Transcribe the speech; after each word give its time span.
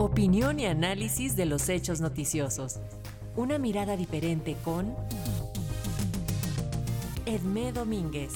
Opinión 0.00 0.60
y 0.60 0.66
análisis 0.66 1.34
de 1.34 1.44
los 1.44 1.68
hechos 1.68 2.00
noticiosos. 2.00 2.78
Una 3.34 3.58
mirada 3.58 3.96
diferente 3.96 4.56
con 4.64 4.94
Edmé 7.26 7.72
Domínguez. 7.72 8.32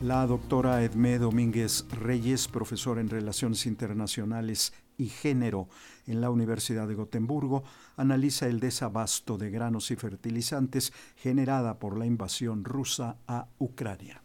La 0.00 0.28
doctora 0.28 0.84
Edmé 0.84 1.18
Domínguez 1.18 1.84
Reyes, 1.90 2.46
profesora 2.46 3.00
en 3.00 3.10
Relaciones 3.10 3.66
Internacionales 3.66 4.72
y 4.96 5.08
Género 5.08 5.68
en 6.06 6.20
la 6.20 6.30
Universidad 6.30 6.86
de 6.86 6.94
Gotemburgo, 6.94 7.64
analiza 7.96 8.46
el 8.46 8.60
desabasto 8.60 9.38
de 9.38 9.50
granos 9.50 9.90
y 9.90 9.96
fertilizantes 9.96 10.92
generada 11.16 11.80
por 11.80 11.98
la 11.98 12.06
invasión 12.06 12.64
rusa 12.64 13.16
a 13.26 13.48
Ucrania. 13.58 14.22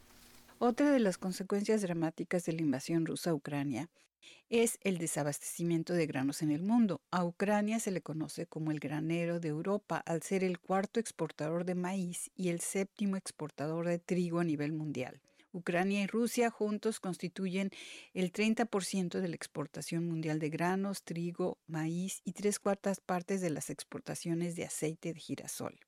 Otra 0.60 0.92
de 0.92 1.00
las 1.00 1.20
consecuencias 1.20 1.84
dramáticas 1.84 2.46
de 2.46 2.54
la 2.54 2.62
invasión 2.62 3.06
rusa 3.06 3.30
a 3.30 3.36
Ucrania 3.36 3.92
es 4.50 4.80
el 4.82 4.98
desabastecimiento 4.98 5.94
de 5.94 6.08
granos 6.08 6.42
en 6.42 6.50
el 6.50 6.64
mundo. 6.64 7.00
A 7.12 7.24
Ucrania 7.26 7.80
se 7.80 7.92
le 7.92 8.02
conoce 8.02 8.48
como 8.48 8.72
el 8.72 8.80
granero 8.80 9.40
de 9.40 9.50
Europa 9.50 9.98
al 9.98 10.24
ser 10.24 10.44
el 10.44 10.60
cuarto 10.60 11.00
exportador 11.00 11.64
de 11.64 11.76
maíz 11.76 12.32
y 12.36 12.50
el 12.50 12.60
séptimo 12.60 13.18
exportador 13.18 13.88
de 13.88 14.00
trigo 14.00 14.40
a 14.40 14.44
nivel 14.44 14.72
mundial. 14.72 15.22
Ucrania 15.52 16.02
y 16.02 16.08
Rusia 16.08 16.50
juntos 16.50 17.00
constituyen 17.00 17.70
el 18.16 18.32
30% 18.32 19.20
de 19.20 19.28
la 19.28 19.36
exportación 19.36 20.08
mundial 20.08 20.40
de 20.40 20.50
granos, 20.50 21.04
trigo, 21.04 21.60
maíz 21.68 22.22
y 22.26 22.32
tres 22.32 22.58
cuartas 22.60 23.00
partes 23.00 23.42
de 23.42 23.52
las 23.52 23.70
exportaciones 23.70 24.56
de 24.56 24.66
aceite 24.66 25.14
de 25.14 25.20
girasol. 25.20 25.80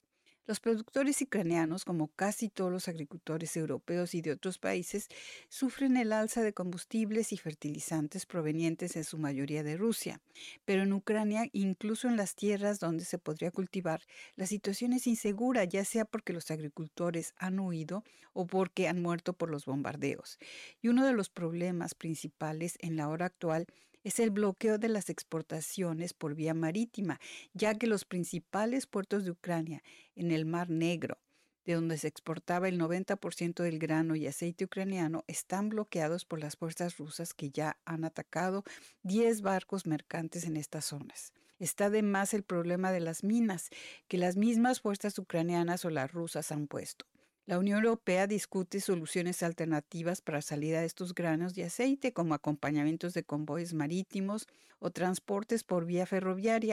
Los 0.49 0.59
productores 0.59 1.21
ucranianos, 1.21 1.85
como 1.85 2.07
casi 2.07 2.49
todos 2.49 2.71
los 2.71 2.87
agricultores 2.87 3.55
europeos 3.55 4.15
y 4.15 4.21
de 4.21 4.31
otros 4.31 4.57
países, 4.57 5.07
sufren 5.47 5.95
el 5.95 6.11
alza 6.11 6.41
de 6.41 6.53
combustibles 6.53 7.31
y 7.33 7.37
fertilizantes 7.37 8.25
provenientes 8.25 8.95
en 8.95 9.03
su 9.03 9.19
mayoría 9.19 9.61
de 9.61 9.77
Rusia. 9.77 10.21
Pero 10.65 10.81
en 10.81 10.93
Ucrania, 10.93 11.47
incluso 11.53 12.07
en 12.07 12.17
las 12.17 12.33
tierras 12.33 12.79
donde 12.79 13.05
se 13.05 13.19
podría 13.19 13.51
cultivar, 13.51 14.01
la 14.37 14.47
situación 14.47 14.93
es 14.93 15.05
insegura, 15.05 15.65
ya 15.65 15.85
sea 15.85 16.03
porque 16.03 16.33
los 16.33 16.49
agricultores 16.49 17.35
han 17.37 17.59
huido 17.59 18.03
o 18.33 18.47
porque 18.47 18.87
han 18.87 19.03
muerto 19.03 19.33
por 19.33 19.51
los 19.51 19.65
bombardeos. 19.65 20.39
Y 20.81 20.87
uno 20.87 21.05
de 21.05 21.13
los 21.13 21.29
problemas 21.29 21.93
principales 21.93 22.75
en 22.81 22.95
la 22.95 23.07
hora 23.07 23.27
actual 23.27 23.67
es 24.03 24.19
el 24.19 24.29
bloqueo 24.29 24.77
de 24.77 24.89
las 24.89 25.09
exportaciones 25.09 26.13
por 26.13 26.35
vía 26.35 26.53
marítima, 26.53 27.19
ya 27.53 27.75
que 27.75 27.87
los 27.87 28.05
principales 28.05 28.87
puertos 28.87 29.25
de 29.25 29.31
Ucrania 29.31 29.83
en 30.15 30.31
el 30.31 30.38
Mar 30.45 30.69
Negro, 30.69 31.17
de 31.65 31.73
donde 31.73 31.97
se 31.97 32.07
exportaba 32.07 32.67
el 32.67 32.79
90% 32.79 33.63
del 33.63 33.79
grano 33.79 34.15
y 34.15 34.27
aceite 34.27 34.65
ucraniano, 34.65 35.23
están 35.27 35.69
bloqueados 35.69 36.25
por 36.25 36.39
las 36.39 36.55
fuerzas 36.55 36.97
rusas 36.97 37.33
que 37.33 37.51
ya 37.51 37.77
han 37.85 38.05
atacado 38.05 38.63
10 39.03 39.41
barcos 39.41 39.85
mercantes 39.85 40.45
en 40.45 40.57
estas 40.57 40.85
zonas. 40.85 41.33
Está 41.59 41.85
además 41.85 42.33
el 42.33 42.43
problema 42.43 42.91
de 42.91 43.01
las 43.01 43.23
minas, 43.23 43.69
que 44.07 44.17
las 44.17 44.35
mismas 44.35 44.81
fuerzas 44.81 45.19
ucranianas 45.19 45.85
o 45.85 45.89
las 45.89 46.11
rusas 46.11 46.51
han 46.51 46.67
puesto. 46.67 47.05
La 47.49 47.57
Unión 47.57 47.83
Europea 47.83 48.27
discute 48.27 48.79
soluciones 48.79 49.41
alternativas 49.41 50.21
para 50.21 50.39
salida 50.41 50.81
de 50.81 50.85
estos 50.85 51.15
granos 51.15 51.55
de 51.55 51.63
aceite, 51.63 52.13
como 52.13 52.35
acompañamientos 52.35 53.15
de 53.15 53.23
convoyes 53.23 53.73
marítimos 53.73 54.47
o 54.77 54.91
transportes 54.91 55.63
por 55.63 55.85
vía 55.85 56.05
ferroviaria, 56.05 56.67